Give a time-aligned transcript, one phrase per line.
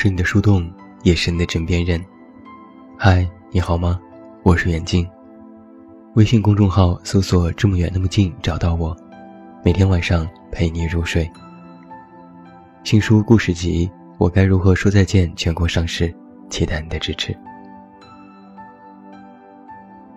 [0.00, 0.72] 是你的树洞，
[1.02, 2.00] 也是你的枕边人。
[2.96, 3.98] 嗨，你好吗？
[4.44, 5.04] 我是远近。
[6.14, 8.96] 微信公众号搜索“这么远那么近”，找到我。
[9.64, 11.28] 每天晚上陪你入睡。
[12.84, 16.14] 新书故事集《我该如何说再见》全国上市，
[16.48, 17.36] 期待你的支持。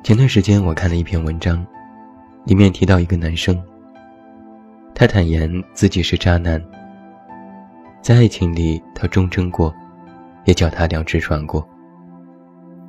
[0.03, 1.65] 前段时间我看了一篇文章，
[2.45, 3.59] 里面提到一个男生，
[4.93, 6.63] 他坦言自己是渣男。
[8.01, 9.71] 在爱情里，他忠贞过，
[10.45, 11.63] 也脚踏两只船过。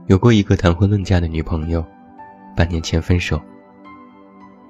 [0.06, 1.84] 有过一个谈婚论嫁的女朋友，
[2.56, 3.38] 半年前分手。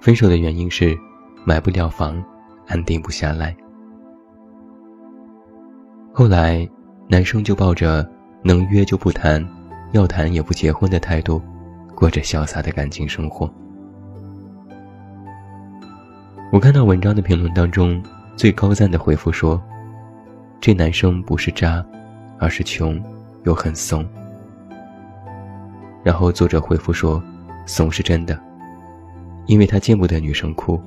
[0.00, 0.98] 分手的原因是
[1.44, 2.20] 买不了房，
[2.66, 3.56] 安定不下来。
[6.12, 6.68] 后来，
[7.06, 8.04] 男生就抱着
[8.42, 9.46] 能约就不谈，
[9.92, 11.40] 要谈也不结婚的态度，
[11.94, 13.48] 过着潇洒的感情生活。
[16.50, 18.02] 我看到文章的评论当中，
[18.34, 19.62] 最高赞的回复说。
[20.62, 21.84] 这男生不是渣，
[22.38, 23.02] 而是穷，
[23.42, 24.06] 又很怂。
[26.04, 27.20] 然后作者回复说
[27.66, 28.38] ：“怂是真的，
[29.46, 30.80] 因为他见不得女生哭；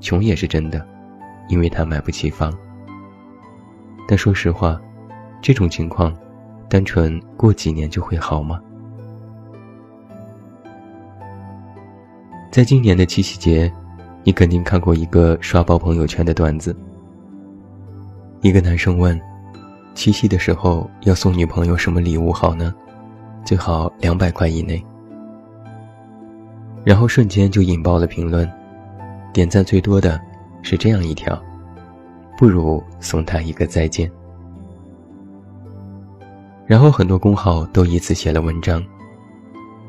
[0.00, 0.86] 穷也是真的，
[1.48, 2.56] 因为他买不起房。
[4.06, 4.80] 但说实话，
[5.42, 6.16] 这种情况，
[6.68, 8.60] 单纯过几年就会好吗？”
[12.48, 13.72] 在今年的七夕节，
[14.22, 16.76] 你肯定看过一个刷爆朋友圈的段子。
[18.40, 19.20] 一个男生问
[19.94, 22.72] ：“七夕的时候要送女朋友什么礼物好呢？
[23.44, 24.80] 最好两百块以内。”
[26.86, 28.48] 然后瞬间就引爆了评论，
[29.32, 30.20] 点赞最多的
[30.62, 31.36] 是这样一条
[32.38, 34.08] ：“不如送她一个再见。”
[36.64, 38.80] 然后很多公号都以此写了文章，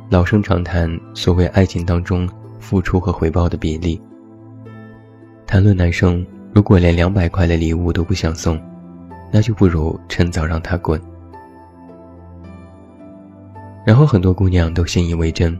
[0.10, 2.28] 老生常谈所谓爱情当中
[2.60, 4.02] 付出和回报的比例，
[5.46, 6.26] 谈论男生。
[6.52, 8.60] 如果连两百块的礼物都不想送，
[9.32, 11.00] 那就不如趁早让他滚。
[13.86, 15.58] 然后很多姑娘都信以为真，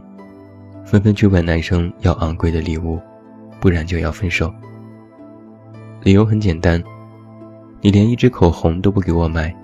[0.84, 2.98] 纷纷去问男生要昂贵的礼物，
[3.60, 4.52] 不然就要分手。
[6.02, 6.82] 理由很简单，
[7.80, 9.54] 你连一支口红都不给我买，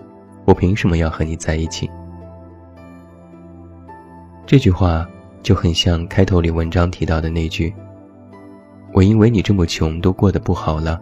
[0.45, 1.91] 我凭什么要和你在一起？
[4.47, 5.07] 这句话
[5.43, 7.75] 就很像开头里文章提到的那句
[8.95, 11.01] ：“我因为你这么穷都过得不好了。”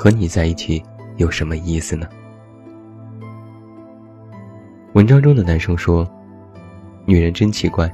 [0.00, 0.80] 和你在一起
[1.16, 2.06] 有什么意思呢？
[4.92, 6.08] 文章中的男生说
[7.04, 7.92] ：“女人真奇怪，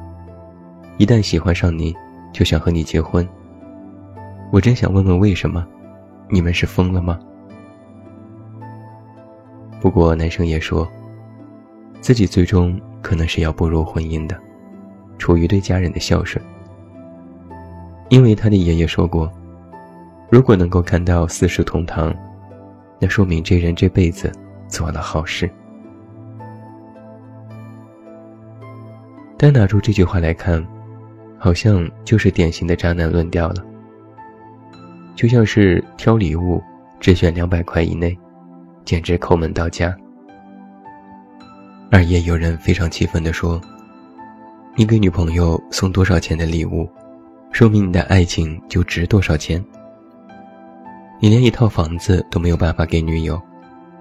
[0.98, 1.96] 一旦喜欢上你，
[2.30, 3.26] 就想和你结婚。
[4.52, 5.66] 我真想问问为什么？
[6.28, 7.18] 你们是疯了吗？”
[9.80, 10.86] 不过男生也说，
[12.02, 14.38] 自己最终可能是要步入婚姻的，
[15.16, 16.44] 出于对家人的孝顺，
[18.10, 19.32] 因为他的爷爷说过。
[20.34, 22.12] 如果能够看到四世同堂，
[22.98, 24.32] 那说明这人这辈子
[24.66, 25.48] 做了好事。
[29.38, 30.60] 单拿出这句话来看，
[31.38, 33.64] 好像就是典型的渣男论调了。
[35.14, 36.60] 就像是挑礼物
[36.98, 38.18] 只选两百块以内，
[38.84, 39.96] 简直抠门到家。
[41.92, 43.60] 而也有人非常气愤地说
[44.74, 46.90] ：“你给女朋友送多少钱的礼物，
[47.52, 49.64] 说明你的爱情就值多少钱。”
[51.20, 53.40] 你连一套房子都没有办法给女友，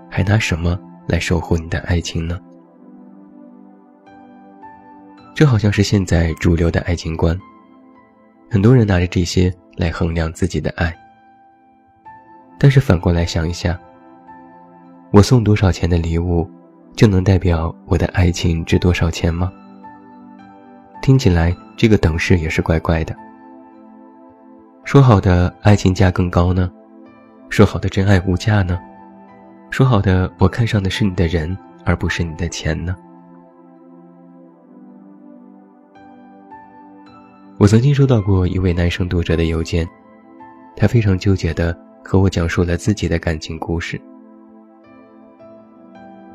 [0.09, 2.39] 还拿什么来守护你的爱情呢？
[5.33, 7.37] 这好像是现在主流的爱情观。
[8.51, 10.93] 很多人拿着这些来衡量自己的爱。
[12.59, 13.79] 但是反过来想一下，
[15.11, 16.49] 我送多少钱的礼物，
[16.95, 19.51] 就能代表我的爱情值多少钱吗？
[21.01, 23.15] 听起来这个等式也是怪怪的。
[24.83, 26.71] 说好的爱情价更高呢？
[27.53, 28.79] 说好的真爱无价呢？
[29.69, 31.55] 说好的我看上的是你的人，
[31.85, 32.95] 而不是你的钱呢？
[37.59, 39.87] 我曾经收到过一位男生读者的邮件，
[40.75, 44.01] 他非常纠结的和我讲述了自己的感情故事。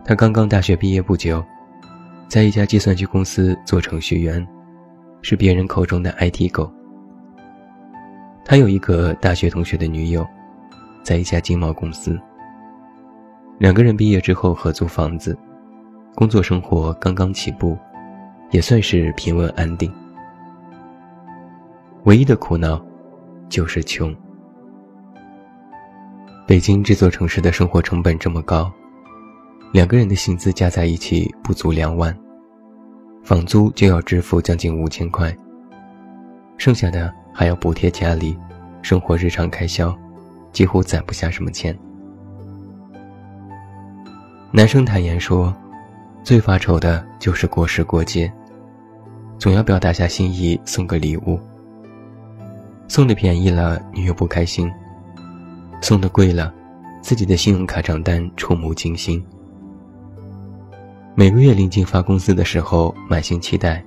[0.05, 1.45] 他刚刚大学毕业不久，
[2.29, 4.47] 在一家计算机公司做程序员，
[5.23, 6.73] 是别人口中的 IT 狗。
[8.45, 10.25] 他有一个大学同学的女友。
[11.09, 12.21] 在一家经贸公司，
[13.57, 15.35] 两个人毕业之后合租房子，
[16.15, 17.79] 工作生活刚刚起步，
[18.51, 19.91] 也算是平稳安定。
[22.05, 22.79] 唯一的苦恼，
[23.49, 24.15] 就是穷。
[26.47, 28.71] 北京这座城市的生活成本这么高，
[29.73, 32.15] 两个人的薪资加在一起不足两万，
[33.25, 35.35] 房租就要支付将近五千块，
[36.59, 38.39] 剩下的还要补贴家里
[38.83, 39.99] 生活日常开销。
[40.53, 41.77] 几乎攒不下什么钱。
[44.51, 45.55] 男生坦言说，
[46.23, 48.33] 最发愁的就是过时过节，
[49.39, 51.39] 总要表达下心意送个礼物。
[52.89, 54.67] 送的便宜了，女友不开心；
[55.83, 56.53] 送的贵了，
[57.03, 59.23] 自己的信用卡账单触目惊心。
[61.15, 63.85] 每个月临近发工资的时候，满心期待，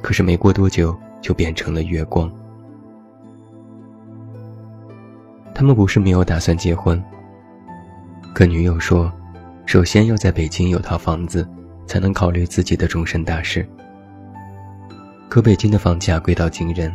[0.00, 2.32] 可是没过多久就变成了月光。
[5.56, 7.02] 他们不是没有打算结婚，
[8.34, 9.10] 可女友说，
[9.64, 11.48] 首先要在北京有套房子，
[11.86, 13.66] 才能考虑自己的终身大事。
[15.30, 16.94] 可北京的房价贵到惊人。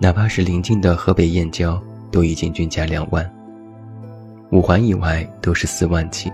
[0.00, 3.24] 哪怕是临近的河北燕郊，都已经均价两万。
[4.50, 6.32] 五环以外都是四万起。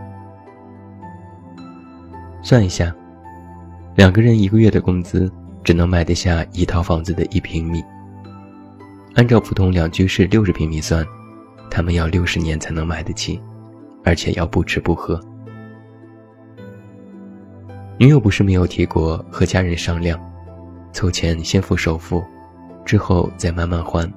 [2.43, 2.91] 算一下，
[3.94, 5.31] 两个人一个月的工资
[5.62, 7.85] 只能买得下一套房子的一平米。
[9.14, 11.06] 按照普通两居室六十平米算，
[11.70, 13.41] 他们要六十年才能买得起，
[14.05, 15.20] 而且要不吃不喝。
[17.99, 20.19] 女友不是没有提过和家人商量，
[20.93, 22.23] 凑钱先付首付。
[22.85, 24.12] 之后再慢慢还。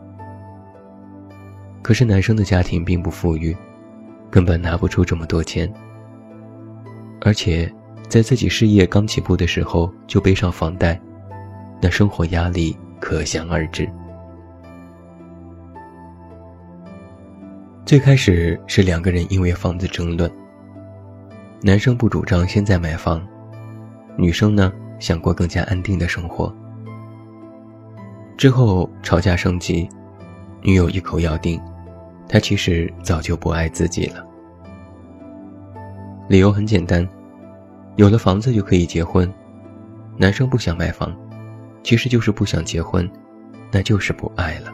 [1.83, 3.56] 可是男生的家庭并不富裕，
[4.31, 5.71] 根本拿不出这么多钱。
[7.21, 7.71] 而且，
[8.07, 11.00] 在自己事业刚起步的时候就背上房贷，
[11.80, 13.88] 那生活压力可想而知。
[17.85, 20.29] 最开始是两个人因为房子争论，
[21.61, 23.23] 男生不主张现在买房，
[24.17, 26.51] 女生呢想过更加安定的生活。
[28.37, 29.87] 之后吵架升级，
[30.63, 31.61] 女友一口咬定，
[32.27, 34.25] 他其实早就不爱自己了。
[36.27, 37.07] 理由很简单，
[37.97, 39.31] 有了房子就可以结婚。
[40.17, 41.15] 男生不想买房，
[41.83, 43.07] 其实就是不想结婚，
[43.71, 44.71] 那就是不爱了。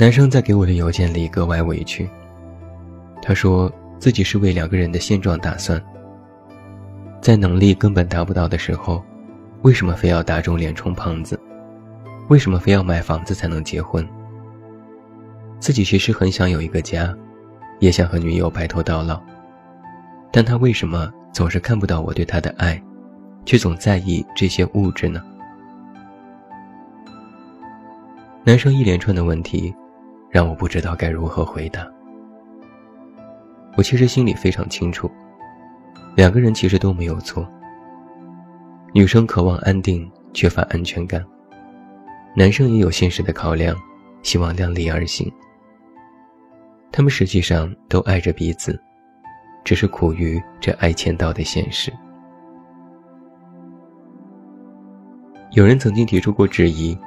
[0.00, 2.08] 男生在给我的邮件里格外委屈，
[3.20, 5.78] 他说自己是为两个人的现状打算，
[7.20, 9.04] 在能力根本达不到的时候。
[9.60, 11.38] 为什么非要打肿脸充胖子？
[12.30, 14.08] 为什么非要买房子才能结婚？
[15.58, 17.14] 自己其实很想有一个家，
[17.78, 19.20] 也想和女友白头到老，
[20.32, 22.82] 但他为什么总是看不到我对他的爱，
[23.44, 25.22] 却总在意这些物质呢？
[28.44, 29.74] 男生一连串的问题，
[30.30, 31.86] 让我不知道该如何回答。
[33.76, 35.10] 我其实心里非常清楚，
[36.16, 37.46] 两个人其实都没有错。
[38.92, 41.20] 女生渴望安定，缺乏安全感；
[42.36, 43.76] 男生也有现实的考量，
[44.22, 45.30] 希望量力而行。
[46.92, 48.78] 他们实际上都爱着彼此，
[49.64, 51.92] 只是苦于这爱签到的现实。
[55.52, 56.98] 有人曾经提出过质疑：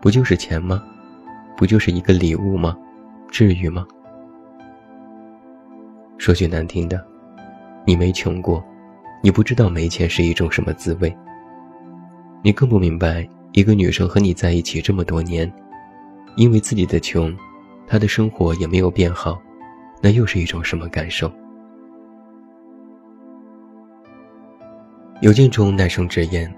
[0.00, 0.82] 不就是钱吗？
[1.62, 2.76] 不就是一个礼物吗？
[3.30, 3.86] 至于吗？
[6.18, 7.06] 说句难听的，
[7.86, 8.60] 你没穷过。
[9.22, 11.16] 你不知道没钱是一种什么滋味，
[12.42, 15.48] 你更不明白一个女生和你在一起这么多年，
[16.34, 17.32] 因为自己的穷，
[17.86, 19.40] 她的生活也没有变好，
[20.00, 21.30] 那又是一种什么感受？
[25.20, 26.52] 邮件中男生直言：“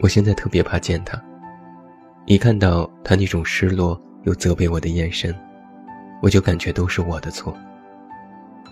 [0.00, 1.22] 我现在特别怕见他，
[2.26, 5.34] 一看到他那种失落又责备我的眼神，
[6.22, 7.54] 我就感觉都是我的错，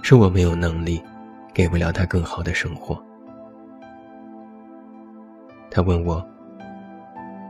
[0.02, 1.02] 是我没有能力。”
[1.54, 3.02] 给不了他更好的生活。
[5.72, 6.24] 他问我：“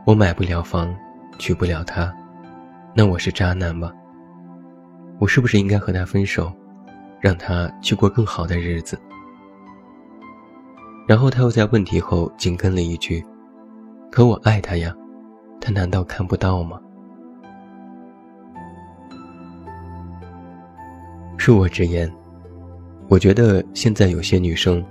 [0.07, 0.97] 我买不了房，
[1.39, 2.11] 娶不了她，
[2.95, 3.93] 那我是渣男吗？
[5.19, 6.51] 我是不是应该和他分手，
[7.21, 8.99] 让他去过更好的日子？”
[11.07, 13.23] 然后他又在问题后紧跟了一句
[14.11, 14.95] ：“可我爱他呀，
[15.61, 16.81] 他难道看不到吗？”
[21.39, 22.13] 恕我直言。
[23.11, 24.85] 我觉得现在有些女生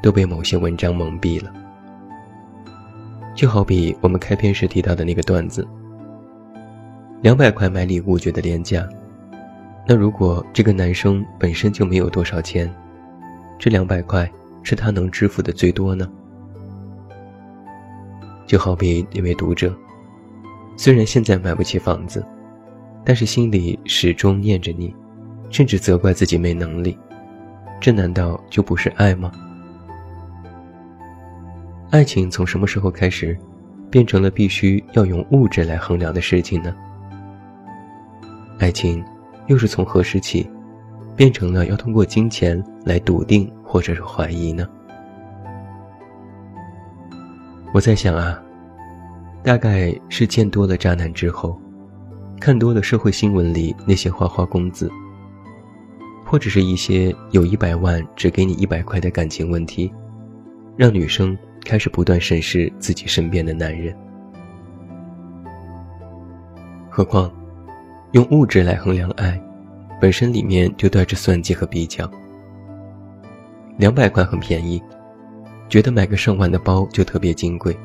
[0.00, 1.52] 都被某些文章蒙蔽了，
[3.34, 5.66] 就好比我们开篇时提到的那个段子：
[7.20, 8.88] 两百块买礼物觉得廉价，
[9.88, 12.72] 那如果这个男生本身就没有多少钱，
[13.58, 14.30] 这两百块
[14.62, 16.08] 是他能支付的最多呢？
[18.46, 19.76] 就好比那位读者，
[20.76, 22.24] 虽然现在买不起房子，
[23.04, 24.94] 但是心里始终念着你，
[25.50, 26.98] 甚至责怪自己没能力。
[27.80, 29.30] 这难道就不是爱吗？
[31.90, 33.38] 爱情从什么时候开始，
[33.90, 36.74] 变成了必须要用物质来衡量的事情呢？
[38.58, 39.04] 爱情
[39.46, 40.48] 又是从何时起，
[41.14, 44.68] 变成了要通过金钱来笃定或者是怀疑呢？
[47.72, 48.42] 我在想啊，
[49.44, 51.60] 大概是见多了渣男之后，
[52.40, 54.90] 看多了社会新闻里那些花花公子。
[56.24, 59.92] 或者是一些有一百万只给你一百块的感情问题，
[60.78, 63.94] 让女生开始不断审视自己身边的男人。
[66.88, 67.30] 何况，
[68.12, 69.38] 用物质来衡量爱，
[70.00, 72.10] 本身里面就带着算计和比较。
[73.76, 74.82] 两百块很便宜，
[75.68, 77.76] 觉得买个上万的包就特别金贵。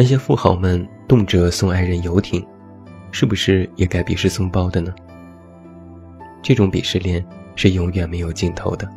[0.00, 2.46] 那些富豪们动辄送爱人游艇，
[3.10, 4.94] 是不是也该鄙视送包的呢？
[6.40, 7.26] 这种鄙视链
[7.56, 8.88] 是永远没有尽头的。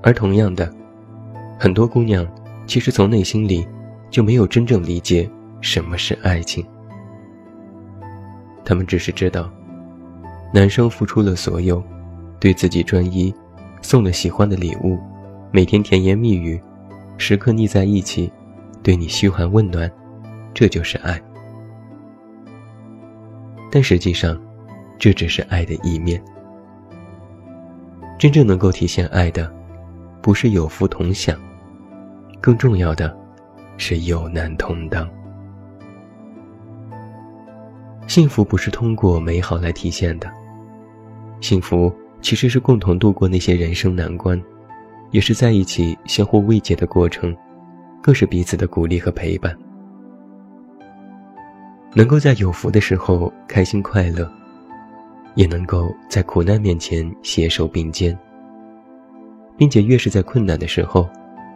[0.00, 0.72] 而同样的，
[1.58, 2.24] 很多姑娘
[2.68, 3.66] 其实从内心里
[4.10, 5.28] 就没有真正理解
[5.60, 6.64] 什么是爱情。
[8.64, 9.50] 她们只是知道，
[10.54, 11.82] 男生付出了所有，
[12.38, 13.34] 对自己专一，
[13.82, 14.96] 送了喜欢的礼物，
[15.50, 16.62] 每天甜言蜜语，
[17.18, 18.30] 时刻腻在一起，
[18.86, 19.90] 对你嘘寒问暖，
[20.54, 21.20] 这就是爱。
[23.68, 24.40] 但实际上，
[24.96, 26.22] 这只是爱的一面。
[28.16, 29.52] 真正能够体现爱的，
[30.22, 31.36] 不是有福同享，
[32.40, 33.12] 更重要的，
[33.76, 35.10] 是有难同当。
[38.06, 40.30] 幸福不是通过美好来体现的，
[41.40, 44.40] 幸福其实是共同度过那些人生难关，
[45.10, 47.36] 也是在一起相互慰藉的过程，
[48.06, 49.58] 更是彼此的鼓励和陪伴。
[51.92, 54.30] 能够在有福的时候开心快乐。
[55.34, 58.18] 也能够在苦难面前携手并肩，
[59.54, 61.06] 并且越是在困难的时候，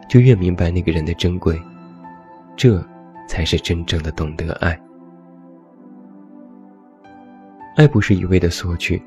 [0.07, 1.59] 就越明白那个人的珍贵，
[2.55, 2.79] 这
[3.27, 4.79] 才是真正的懂得爱。
[7.75, 9.01] 爱不是一味的索取，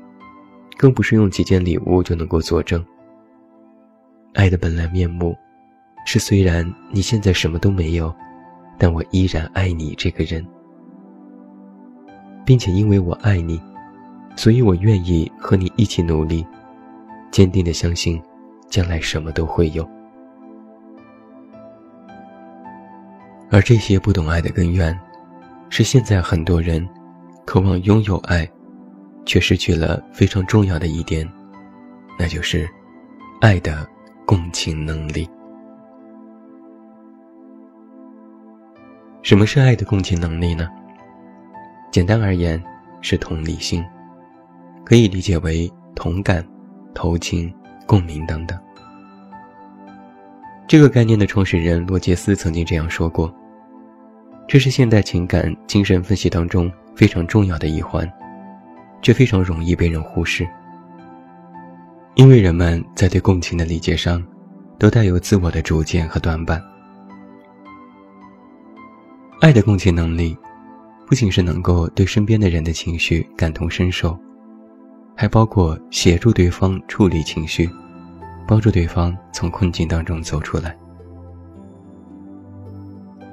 [0.75, 2.85] 更不是用几件礼物就能够作证。
[4.33, 5.33] 爱的本来面目，
[6.05, 8.13] 是虽然你现在什么都没有，
[8.77, 10.45] 但我依然爱你这个人，
[12.45, 13.59] 并且因为我爱你。
[14.37, 16.45] 所以我愿意和你一起努力，
[17.31, 18.21] 坚定的相信，
[18.69, 19.89] 将来什么都会有。
[23.49, 24.99] 而这些不懂爱的根源，
[25.69, 26.85] 是现在很多人
[27.45, 28.45] 渴望拥有爱，
[29.25, 31.25] 却失去了非常重要的一点，
[32.19, 32.69] 那就是
[33.39, 33.87] 爱的
[34.25, 35.25] 共情能力。
[39.25, 40.69] 什么是爱的共情能力呢？
[41.89, 42.63] 简单而言，
[43.01, 43.83] 是同理心。
[44.83, 46.45] 可以理解为同感、
[46.93, 47.51] 同情、
[47.87, 48.55] 共鸣等等。
[50.67, 53.33] 这个概念的创始人罗杰斯曾经这样说过
[54.47, 58.07] ：“这是现代情感精神分析当中非常重要的一环，
[59.01, 60.47] 却非常容易被人忽视。
[62.13, 64.23] 因为人们在对共情的理解上，
[64.77, 66.61] 都带有自我的主见和短板。
[69.45, 70.35] 爱的共情能力，
[71.05, 74.17] 不仅是能够对身边的人的情绪感同身受。”
[75.15, 77.69] 还包括协助对方处理情绪，
[78.47, 80.75] 帮助对方从困境当中走出来。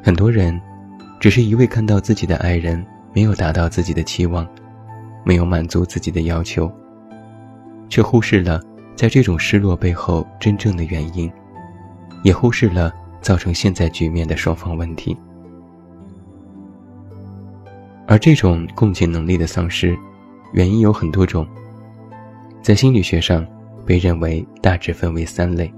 [0.02, 0.60] 很多人，
[1.18, 4.46] 只是一味看到自己的爱人没有达到自己的期望，
[5.24, 6.70] 没有满足自己的要求，
[7.88, 8.60] 却忽视了
[8.94, 11.32] 在这种失落背后真正的原因，
[12.22, 12.92] 也忽视了
[13.22, 15.16] 造成现在局面的双方问题。
[18.12, 19.96] 而这种共情能力的丧失，
[20.52, 21.46] 原因有很多种。
[22.60, 23.42] 在心理学上，
[23.86, 25.72] 被认为大致分为三类：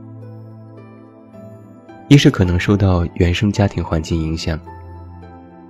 [2.09, 4.59] 一是可能受到原生家庭环境影响，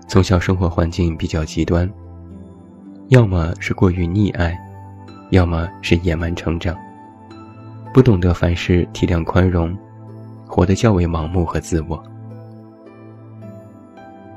[0.08, 1.86] 从小生活环境比较极端，
[3.08, 4.58] 要么是过于溺爱，
[5.32, 6.74] 要么是野蛮成长，
[7.92, 9.76] 不懂得凡事体谅宽容，
[10.46, 12.02] 活得较为盲目和自我；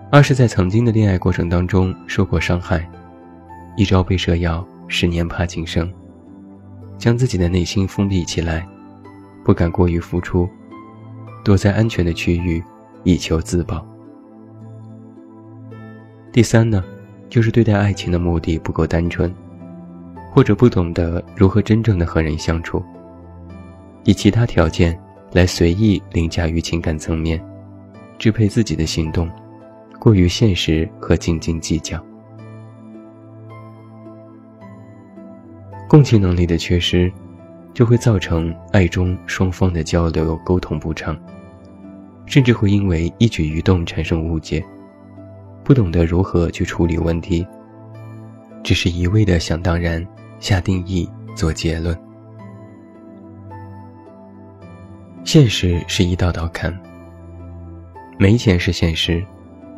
[0.10, 2.90] 二是在曾经的恋爱过程当中受过伤害，
[3.76, 5.92] 一朝被蛇咬，十年怕井绳。
[6.98, 8.66] 将自己的内心封闭起来，
[9.44, 10.50] 不敢过于付出，
[11.44, 12.64] 躲在安全的区域，
[13.04, 13.86] 以求自保。
[16.32, 16.82] 第三呢，
[17.30, 19.32] 就是对待爱情的目的不够单纯，
[20.32, 22.82] 或者不懂得如何真正的和人相处，
[24.06, 24.98] 以其他条件
[25.34, 27.44] 来随意凌驾于情感层面，
[28.18, 29.30] 支配自己的行动，
[30.00, 32.02] 过于现实和斤斤计较。
[35.90, 37.12] 共情能力的缺失，
[37.74, 41.18] 就会造成爱中双方的交流沟通不畅，
[42.26, 44.64] 甚至会因为一举一动产生误解，
[45.64, 47.46] 不懂得如何去处理问题，
[48.64, 50.06] 只是一味的想当然、
[50.40, 51.98] 下定义、做结论。
[55.24, 56.78] 现实是一道道坎，
[58.18, 59.26] 没钱是现实，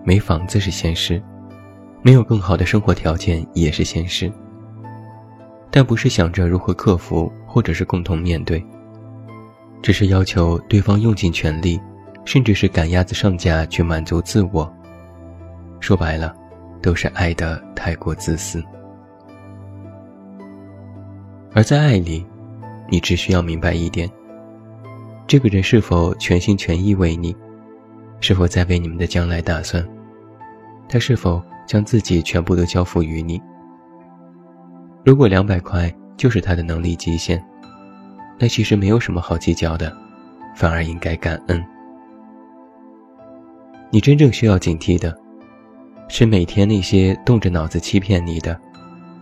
[0.03, 1.21] 没房子是现实，
[2.01, 4.31] 没有更好的生活条件也是现实。
[5.71, 8.65] 但不是想着如何克服，或者是共同面对，
[9.81, 11.79] 只是要求对方用尽全力，
[12.25, 14.71] 甚至是赶鸭子上架去满足自我。
[15.79, 16.35] 说白了，
[16.81, 18.63] 都是爱的太过自私。
[21.53, 22.25] 而在爱里，
[22.89, 24.09] 你只需要明白一点：
[25.27, 27.35] 这个人是否全心全意为你，
[28.19, 29.85] 是否在为你们的将来打算，
[30.87, 33.41] 他是否将自己全部都交付于你。
[35.05, 37.43] 如果两百块就是他的能力极限，
[38.37, 39.95] 那其实没有什么好计较的，
[40.55, 41.63] 反而应该感恩。
[43.89, 45.17] 你真正需要警惕的，
[46.07, 48.59] 是每天那些动着脑子欺骗你的，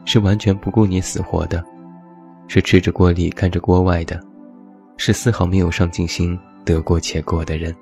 [0.05, 1.63] 是完全不顾你死活的。
[2.49, 4.19] 是吃着锅里看着锅外的，
[4.97, 7.75] 是丝毫没有上进心、得过且过的人。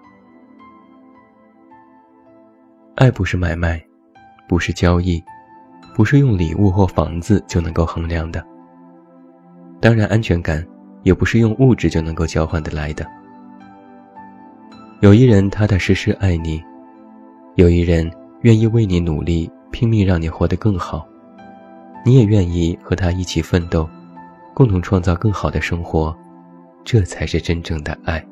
[2.95, 3.83] 爱不是买卖，
[4.47, 5.21] 不是交易，
[5.93, 8.41] 不是用礼物或房子就能够衡量的。
[9.81, 10.65] 当然，安全感
[11.03, 13.05] 也不是用物质就能够交换得来的。
[15.01, 16.63] 有一人踏踏实实爱你，
[17.55, 18.09] 有一人
[18.43, 21.05] 愿意为你努力，拼命让你活得更好，
[22.05, 23.87] 你也愿意和他一起奋斗。
[24.53, 26.15] 共同创造更好的生活，
[26.85, 28.25] 这才是真正的爱。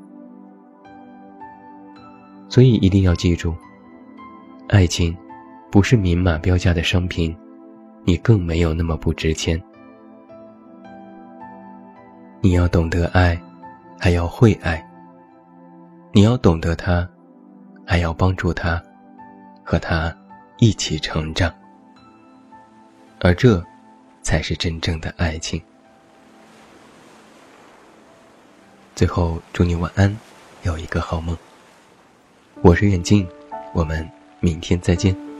[2.47, 3.53] 所以一定要记住，
[4.69, 5.15] 爱情
[5.69, 7.35] 不是明码标价的商品，
[8.05, 9.61] 你更没有那么不值钱。
[12.41, 13.39] 你要懂得爱，
[13.99, 14.83] 还要会爱。
[16.11, 17.07] 你要懂得他，
[17.85, 18.81] 还要帮助他，
[19.63, 20.15] 和他
[20.57, 21.53] 一起成长。
[23.19, 23.63] 而这，
[24.21, 25.61] 才是真正的爱情。
[28.95, 30.15] 最后，祝你晚安，
[30.63, 31.37] 有一个好梦。
[32.61, 33.27] 我是远近，
[33.73, 34.07] 我们
[34.43, 35.32] 明天再见。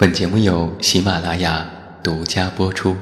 [0.00, 1.68] 本节目由喜马拉雅
[2.04, 2.96] 独家播出。